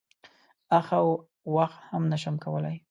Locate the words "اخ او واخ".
0.77-1.73